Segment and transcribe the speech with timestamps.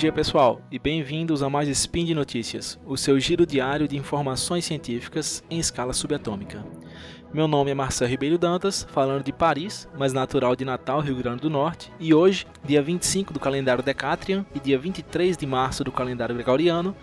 [0.00, 4.64] dia pessoal e bem-vindos a mais Spin de Notícias, o seu giro diário de informações
[4.64, 6.64] científicas em escala subatômica.
[7.34, 11.42] Meu nome é Marcelo Ribeiro Dantas, falando de Paris, mas natural de Natal, Rio Grande
[11.42, 15.92] do Norte, e hoje, dia 25 do calendário Decatrian e dia 23 de março do
[15.92, 16.96] calendário Gregoriano,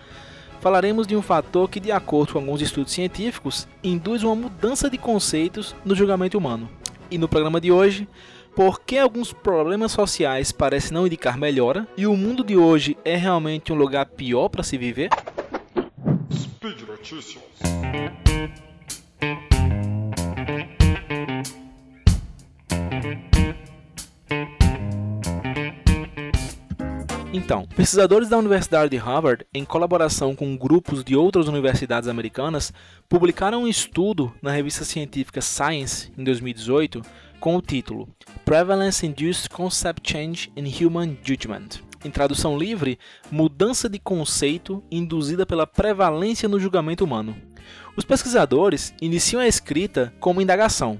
[0.58, 4.98] falaremos de um fator que, de acordo com alguns estudos científicos, induz uma mudança de
[4.98, 6.68] conceitos no julgamento humano.
[7.12, 8.08] E no programa de hoje,
[8.58, 13.14] por que alguns problemas sociais parecem não indicar melhora e o mundo de hoje é
[13.14, 15.10] realmente um lugar pior para se viver?
[16.32, 17.44] Speed Notícias.
[27.32, 32.72] Então, pesquisadores da Universidade de Harvard, em colaboração com grupos de outras universidades americanas,
[33.08, 37.00] publicaram um estudo na revista científica Science em 2018
[37.40, 38.08] com o título
[38.44, 41.68] Prevalence Induced Concept Change in Human Judgment.
[42.04, 42.98] Em tradução livre,
[43.30, 47.36] mudança de conceito induzida pela prevalência no julgamento humano.
[47.96, 50.98] Os pesquisadores iniciam a escrita com uma indagação.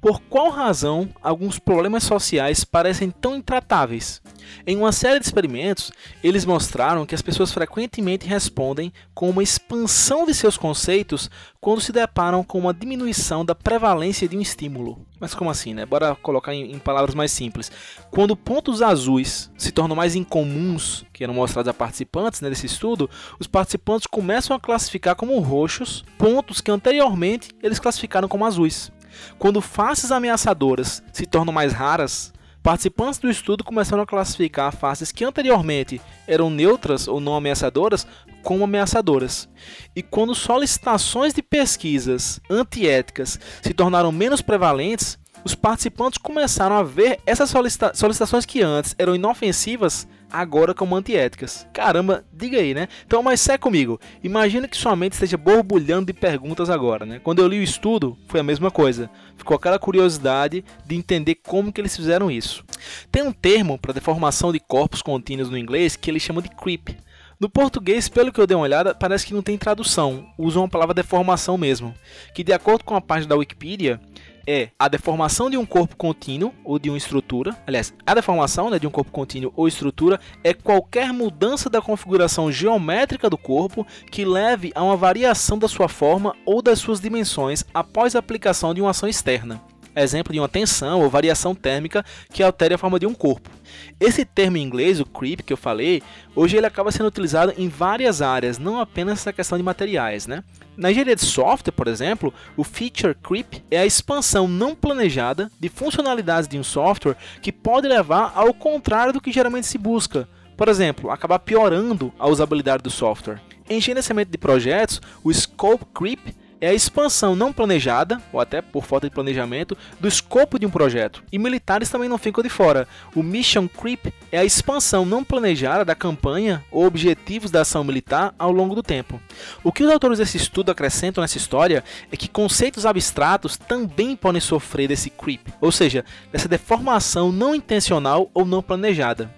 [0.00, 4.22] Por qual razão alguns problemas sociais parecem tão intratáveis?
[4.66, 5.90] Em uma série de experimentos,
[6.22, 11.92] eles mostraram que as pessoas frequentemente respondem com uma expansão de seus conceitos quando se
[11.92, 15.05] deparam com uma diminuição da prevalência de um estímulo.
[15.18, 15.86] Mas como assim, né?
[15.86, 17.72] Bora colocar em, em palavras mais simples.
[18.10, 23.08] Quando pontos azuis se tornam mais incomuns, que eram mostrados a participantes né, desse estudo,
[23.38, 28.92] os participantes começam a classificar como roxos pontos que anteriormente eles classificaram como azuis.
[29.38, 32.32] Quando faces ameaçadoras se tornam mais raras,
[32.66, 38.04] participantes do estudo começaram a classificar faces que anteriormente eram neutras ou não ameaçadoras
[38.42, 39.48] como ameaçadoras.
[39.94, 47.20] E quando solicitações de pesquisas antiéticas se tornaram menos prevalentes, os participantes começaram a ver
[47.24, 51.66] essas solicita solicitações que antes eram inofensivas agora como antiéticas.
[51.72, 52.88] Caramba, diga aí, né?
[53.06, 54.00] Então, mas segue comigo.
[54.22, 57.20] Imagina que sua mente esteja borbulhando de perguntas agora, né?
[57.22, 59.10] Quando eu li o estudo, foi a mesma coisa.
[59.36, 62.64] Ficou aquela curiosidade de entender como que eles fizeram isso.
[63.10, 66.96] Tem um termo para deformação de corpos contínuos no inglês que eles chamam de creep.
[67.38, 70.26] No português, pelo que eu dei uma olhada, parece que não tem tradução.
[70.38, 71.94] Usam a palavra deformação mesmo,
[72.34, 74.00] que de acordo com a página da Wikipedia,
[74.46, 77.54] é a deformação de um corpo contínuo ou de uma estrutura.
[77.66, 82.50] Aliás, a deformação né, de um corpo contínuo ou estrutura é qualquer mudança da configuração
[82.50, 87.64] geométrica do corpo que leve a uma variação da sua forma ou das suas dimensões
[87.74, 89.60] após a aplicação de uma ação externa
[89.96, 93.50] exemplo de uma tensão ou variação térmica que altere a forma de um corpo.
[93.98, 96.02] Esse termo em inglês, o creep, que eu falei,
[96.34, 100.26] hoje ele acaba sendo utilizado em várias áreas, não apenas na questão de materiais.
[100.26, 100.44] Né?
[100.76, 105.68] Na engenharia de software, por exemplo, o feature creep é a expansão não planejada de
[105.68, 110.28] funcionalidades de um software que pode levar ao contrário do que geralmente se busca.
[110.56, 113.40] Por exemplo, acabar piorando a usabilidade do software.
[113.68, 116.34] Em gerenciamento de projetos, o scope creep
[116.66, 120.70] é a expansão não planejada, ou até por falta de planejamento, do escopo de um
[120.70, 121.22] projeto.
[121.30, 122.88] E militares também não ficam de fora.
[123.14, 128.34] O Mission Creep é a expansão não planejada da campanha ou objetivos da ação militar
[128.36, 129.20] ao longo do tempo.
[129.62, 134.40] O que os autores desse estudo acrescentam nessa história é que conceitos abstratos também podem
[134.40, 139.30] sofrer desse creep, ou seja, dessa deformação não intencional ou não planejada.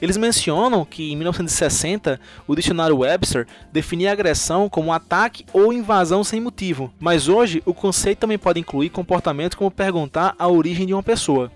[0.00, 6.40] Eles mencionam que em 1960 o dicionário Webster definia agressão como ataque ou invasão sem
[6.40, 11.02] motivo, mas hoje o conceito também pode incluir comportamentos como perguntar a origem de uma
[11.02, 11.50] pessoa.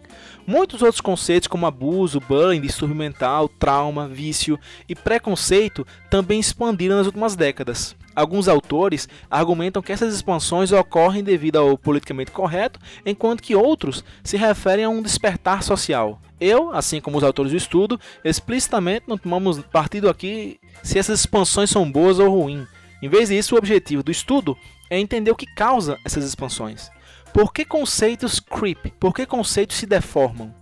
[0.46, 4.58] Muitos outros conceitos como abuso, bullying, distúrbio mental, trauma, vício
[4.88, 7.96] e preconceito também expandiram nas últimas décadas.
[8.16, 14.38] Alguns autores argumentam que essas expansões ocorrem devido ao politicamente correto, enquanto que outros se
[14.38, 16.18] referem a um despertar social.
[16.40, 21.68] Eu, assim como os autores do estudo, explicitamente não tomamos partido aqui se essas expansões
[21.68, 22.66] são boas ou ruins.
[23.02, 24.56] Em vez disso, o objetivo do estudo
[24.88, 26.90] é entender o que causa essas expansões.
[27.36, 28.92] Por que conceitos creep?
[28.98, 30.54] Por que conceitos se deformam?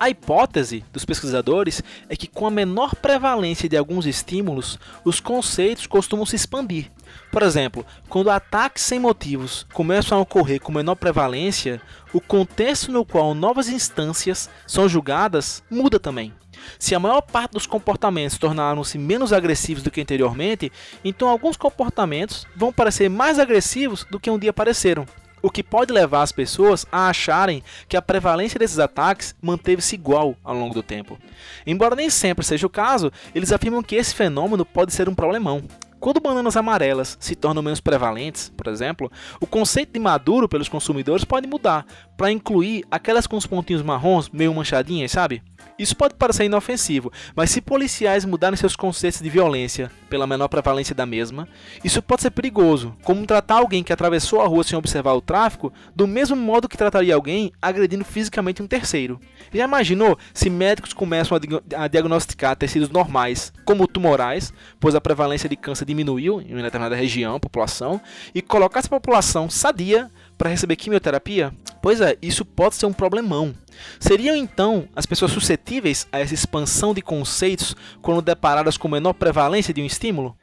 [0.00, 5.86] A hipótese dos pesquisadores é que, com a menor prevalência de alguns estímulos, os conceitos
[5.86, 6.90] costumam se expandir.
[7.30, 11.80] Por exemplo, quando ataques sem motivos começam a ocorrer com menor prevalência,
[12.12, 16.32] o contexto no qual novas instâncias são julgadas muda também.
[16.78, 20.70] Se a maior parte dos comportamentos tornaram-se menos agressivos do que anteriormente,
[21.04, 25.06] então alguns comportamentos vão parecer mais agressivos do que um dia pareceram
[25.42, 30.36] o que pode levar as pessoas a acharem que a prevalência desses ataques manteve-se igual
[30.44, 31.18] ao longo do tempo.
[31.66, 35.62] Embora nem sempre seja o caso, eles afirmam que esse fenômeno pode ser um problemão.
[36.02, 39.08] Quando bananas amarelas se tornam menos prevalentes, por exemplo,
[39.40, 44.28] o conceito de maduro pelos consumidores pode mudar para incluir aquelas com os pontinhos marrons
[44.28, 45.44] meio manchadinhas, sabe?
[45.78, 50.94] Isso pode parecer inofensivo, mas se policiais mudarem seus conceitos de violência pela menor prevalência
[50.94, 51.48] da mesma,
[51.82, 55.72] isso pode ser perigoso, como tratar alguém que atravessou a rua sem observar o tráfico
[55.96, 59.18] do mesmo modo que trataria alguém agredindo fisicamente um terceiro.
[59.52, 61.38] Já imaginou se médicos começam
[61.76, 66.94] a diagnosticar tecidos normais, como tumorais, pois a prevalência de câncer diminuiu em uma determinada
[66.94, 68.00] região, população,
[68.34, 71.52] e colocar essa população sadia para receber quimioterapia?
[71.80, 73.54] Pois é, isso pode ser um problemão.
[73.98, 79.74] Seriam então as pessoas suscetíveis a essa expansão de conceitos quando deparadas com menor prevalência
[79.74, 80.36] de um estímulo?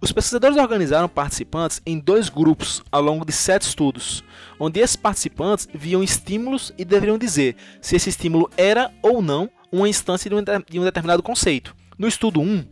[0.00, 4.22] Os pesquisadores organizaram participantes em dois grupos ao longo de sete estudos,
[4.58, 9.88] onde esses participantes viam estímulos e deveriam dizer se esse estímulo era ou não uma
[9.88, 11.74] instância de um determinado conceito.
[11.96, 12.64] No estudo 1,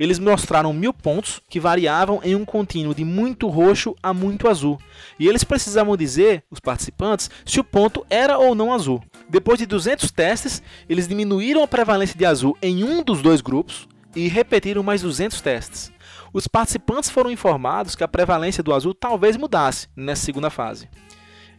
[0.00, 4.78] eles mostraram mil pontos que variavam em um contínuo de muito roxo a muito azul,
[5.18, 9.02] e eles precisavam dizer, os participantes, se o ponto era ou não azul.
[9.28, 13.86] Depois de 200 testes, eles diminuíram a prevalência de azul em um dos dois grupos
[14.16, 15.92] e repetiram mais 200 testes.
[16.32, 20.88] Os participantes foram informados que a prevalência do azul talvez mudasse nessa segunda fase.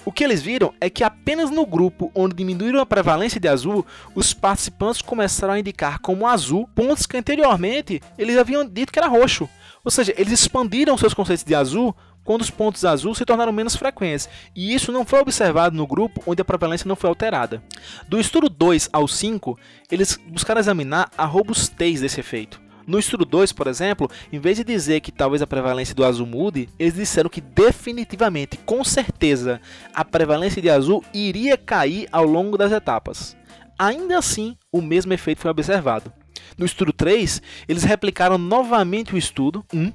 [0.03, 3.85] O que eles viram é que apenas no grupo onde diminuíram a prevalência de azul,
[4.15, 9.07] os participantes começaram a indicar como azul pontos que anteriormente eles haviam dito que era
[9.07, 9.47] roxo.
[9.83, 13.75] Ou seja, eles expandiram seus conceitos de azul quando os pontos azuis se tornaram menos
[13.75, 17.63] frequentes, e isso não foi observado no grupo onde a prevalência não foi alterada.
[18.07, 19.57] Do estudo 2 ao 5,
[19.89, 22.60] eles buscaram examinar a robustez desse efeito.
[22.87, 26.25] No estudo 2, por exemplo, em vez de dizer que talvez a prevalência do azul
[26.25, 29.61] mude, eles disseram que definitivamente, com certeza,
[29.93, 33.35] a prevalência de azul iria cair ao longo das etapas.
[33.77, 36.11] Ainda assim, o mesmo efeito foi observado.
[36.57, 39.91] No estudo 3, eles replicaram novamente o estudo 1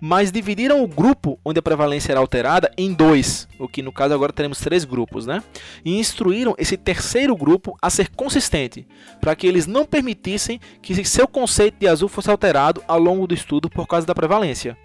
[0.00, 4.14] mas dividiram o grupo onde a prevalência era alterada em dois, o que no caso
[4.14, 5.42] agora teremos três grupos, né?
[5.84, 8.86] E instruíram esse terceiro grupo a ser consistente,
[9.20, 13.34] para que eles não permitissem que seu conceito de azul fosse alterado ao longo do
[13.34, 14.76] estudo por causa da prevalência.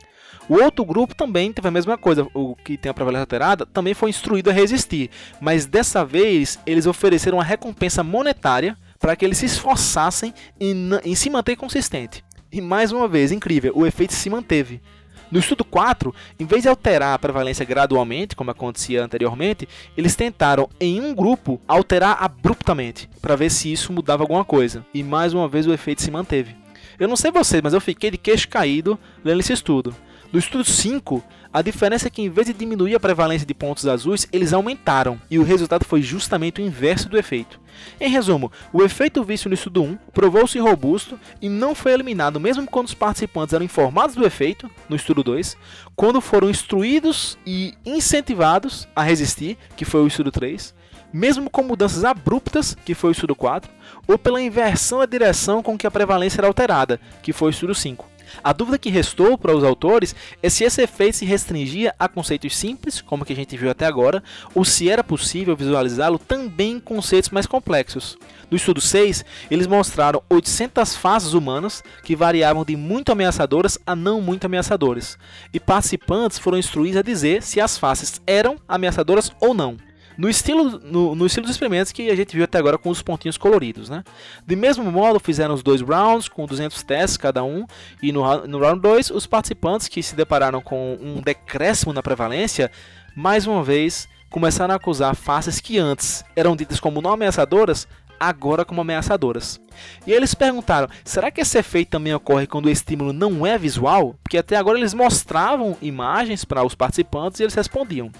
[0.48, 3.94] O outro grupo também teve a mesma coisa, o que tem a prevalência alterada também
[3.94, 5.10] foi instruído a resistir,
[5.42, 11.16] mas dessa vez eles ofereceram uma recompensa monetária para que eles se esforçassem em, em
[11.16, 12.25] se manter consistente.
[12.56, 14.82] E mais uma vez, incrível, o efeito se manteve.
[15.30, 19.68] No estudo 4, em vez de alterar a prevalência gradualmente, como acontecia anteriormente,
[19.98, 24.86] eles tentaram, em um grupo, alterar abruptamente, para ver se isso mudava alguma coisa.
[24.94, 26.56] E mais uma vez o efeito se manteve.
[26.98, 29.94] Eu não sei vocês, mas eu fiquei de queixo caído lendo esse estudo.
[30.36, 31.24] No estudo 5,
[31.54, 35.18] a diferença é que em vez de diminuir a prevalência de pontos azuis, eles aumentaram,
[35.32, 37.58] e o resultado foi justamente o inverso do efeito.
[38.02, 42.68] Em resumo, o efeito visto no estudo 1 provou-se robusto e não foi eliminado mesmo
[42.68, 45.56] quando os participantes eram informados do efeito, no estudo 2,
[45.96, 50.76] quando foram instruídos e incentivados a resistir, que foi o estudo 3,
[51.14, 53.72] mesmo com mudanças abruptas, que foi o estudo 4,
[54.06, 57.74] ou pela inversão da direção com que a prevalência era alterada, que foi o estudo
[57.74, 58.15] 5.
[58.44, 62.56] A dúvida que restou para os autores é se esse efeito se restringia a conceitos
[62.56, 64.24] simples, como que a gente viu até agora,
[64.54, 68.18] ou se era possível visualizá-lo também em conceitos mais complexos.
[68.50, 74.22] No estudo 6, eles mostraram 800 faces humanas que variavam de muito ameaçadoras a não
[74.22, 75.18] muito ameaçadoras,
[75.54, 79.78] e participantes foram instruídos a dizer se as faces eram ameaçadoras ou não
[80.18, 83.02] no estilo, no, no, estilo dos experimentos que a gente viu até agora com os
[83.02, 83.90] pontinhos coloridos.
[83.90, 84.04] Né?
[84.46, 87.66] De mesmo modo, fizeram os dois rounds com 200 testes cada um,
[88.02, 92.72] e no, no round 2, os participantes que se depararam com um decréscimo na prevalência,
[93.16, 97.88] mais uma vez começaram a acusar faces que antes eram ditas como não ameaçadoras,
[98.20, 99.60] agora como ameaçadoras.
[100.06, 104.16] E eles perguntaram: será que esse efeito também ocorre quando o estímulo não é visual?
[104.24, 108.12] Porque até agora eles mostravam imagens para os participantes e eles respondiam.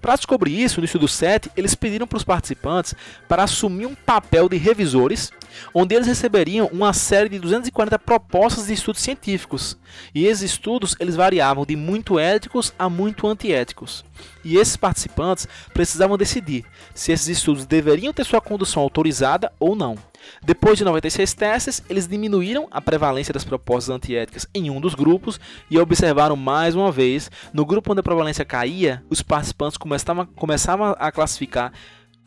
[0.00, 2.94] Para descobrir isso, no estudo 7, eles pediram para os participantes
[3.28, 5.30] para assumir um papel de revisores,
[5.74, 9.76] onde eles receberiam uma série de 240 propostas de estudos científicos.
[10.14, 14.04] E esses estudos eles variavam de muito éticos a muito antiéticos.
[14.42, 16.64] E esses participantes precisavam decidir
[16.94, 19.96] se esses estudos deveriam ter sua condução autorizada ou não.
[20.42, 25.40] Depois de 96 testes, eles diminuíram a prevalência das propostas antiéticas em um dos grupos
[25.70, 31.12] e observaram mais uma vez, no grupo onde a prevalência caía, os participantes começavam, a
[31.12, 31.72] classificar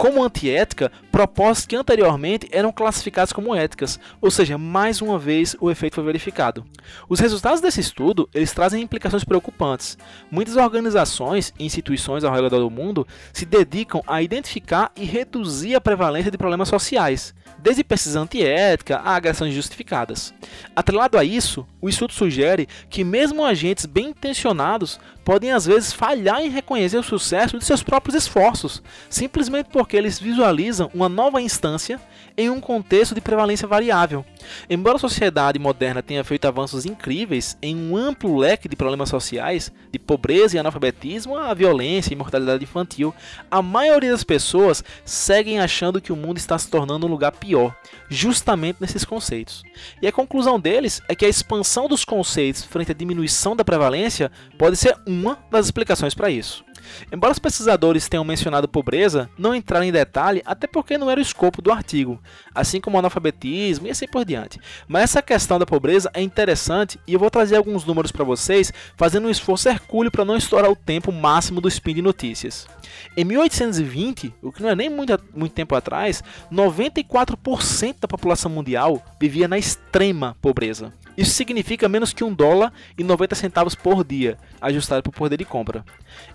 [0.04, 5.72] como antiética propostas que anteriormente eram classificadas como éticas, ou seja, mais uma vez o
[5.72, 6.66] efeito foi verificado.
[7.08, 9.98] Os resultados desse estudo eles trazem implicações preocupantes.
[10.30, 15.80] Muitas organizações e instituições ao redor do mundo se dedicam a identificar e reduzir a
[15.80, 17.34] prevalência de problemas sociais
[17.64, 20.34] desde pesquisa antiética a agressões justificadas.
[20.76, 26.42] Atrelado a isso, o estudo sugere que mesmo agentes bem intencionados podem às vezes falhar
[26.42, 32.00] em reconhecer o sucesso de seus próprios esforços, simplesmente porque eles visualizam uma nova instância
[32.36, 34.26] em um contexto de prevalência variável.
[34.70, 39.72] Embora a sociedade moderna tenha feito avanços incríveis em um amplo leque de problemas sociais,
[39.92, 43.14] de pobreza e analfabetismo a violência e mortalidade infantil,
[43.50, 47.76] a maioria das pessoas seguem achando que o mundo está se tornando um lugar pior,
[48.10, 49.64] justamente nesses conceitos.
[50.02, 54.32] E a conclusão deles é que a expansão dos conceitos frente à diminuição da prevalência
[54.58, 56.64] pode ser uma das explicações para isso.
[57.12, 61.24] Embora os pesquisadores tenham mencionado pobreza, não entraram em detalhe, até porque não era o
[61.24, 62.20] escopo do artigo,
[62.54, 64.60] assim como analfabetismo e assim por diante.
[64.88, 68.72] Mas essa questão da pobreza é interessante e eu vou trazer alguns números para vocês,
[68.98, 72.68] fazendo um esforço hercúleo para não estourar o tempo máximo do Spin de Notícias.
[73.16, 79.04] Em 1820, o que não é nem muito, muito tempo atrás, 94% da população mundial
[79.20, 80.94] vivia na extrema pobreza.
[81.16, 85.46] Isso significa menos que 1 dólar e 90 centavos por dia, ajustado por poder de
[85.46, 85.86] compra.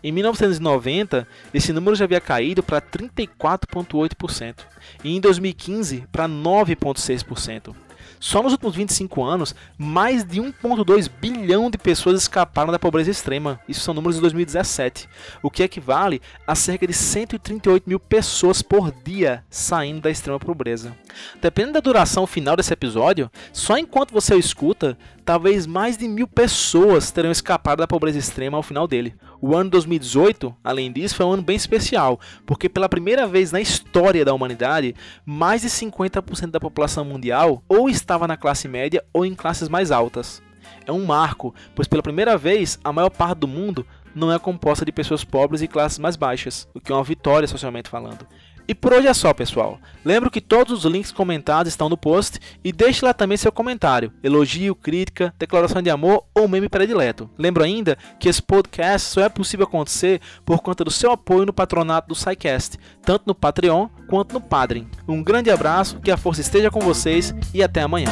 [0.02, 4.54] Em 1990, esse número já havia caído para 34,8%
[5.02, 7.74] e em 2015 para 9,6%.
[8.20, 13.60] Só nos últimos 25 anos, mais de 1,2 bilhão de pessoas escaparam da pobreza extrema.
[13.68, 15.08] Isso são números de 2017,
[15.42, 20.96] o que equivale a cerca de 138 mil pessoas por dia saindo da extrema pobreza.
[21.40, 24.96] Dependendo da duração final desse episódio, só enquanto você o escuta,
[25.28, 29.14] talvez mais de mil pessoas terão escapado da pobreza extrema ao final dele.
[29.42, 33.60] O ano 2018, além disso, foi um ano bem especial, porque pela primeira vez na
[33.60, 34.94] história da humanidade,
[35.26, 39.90] mais de 50% da população mundial ou estava na classe média ou em classes mais
[39.90, 40.42] altas.
[40.86, 44.82] É um marco, pois pela primeira vez a maior parte do mundo não é composta
[44.82, 48.26] de pessoas pobres e classes mais baixas, o que é uma vitória socialmente falando.
[48.68, 49.80] E por hoje é só, pessoal.
[50.04, 54.12] Lembro que todos os links comentados estão no post e deixe lá também seu comentário,
[54.22, 57.30] elogio, crítica, declaração de amor ou meme predileto.
[57.38, 61.52] Lembro ainda que esse podcast só é possível acontecer por conta do seu apoio no
[61.52, 64.86] patronato do SciCast, tanto no Patreon quanto no Padrim.
[65.08, 68.10] Um grande abraço, que a força esteja com vocês e até amanhã.